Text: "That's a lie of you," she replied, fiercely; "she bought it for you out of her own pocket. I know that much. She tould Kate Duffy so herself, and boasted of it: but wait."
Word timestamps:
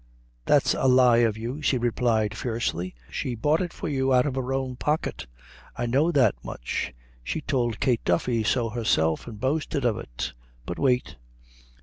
"That's 0.47 0.73
a 0.73 0.87
lie 0.87 1.17
of 1.19 1.37
you," 1.37 1.61
she 1.61 1.77
replied, 1.77 2.35
fiercely; 2.35 2.95
"she 3.11 3.35
bought 3.35 3.61
it 3.61 3.71
for 3.71 3.87
you 3.87 4.11
out 4.11 4.25
of 4.25 4.33
her 4.33 4.51
own 4.51 4.75
pocket. 4.75 5.27
I 5.77 5.85
know 5.85 6.11
that 6.11 6.33
much. 6.43 6.91
She 7.23 7.41
tould 7.41 7.79
Kate 7.79 8.03
Duffy 8.03 8.43
so 8.43 8.69
herself, 8.69 9.27
and 9.27 9.39
boasted 9.39 9.85
of 9.85 9.99
it: 9.99 10.33
but 10.65 10.79
wait." 10.79 11.17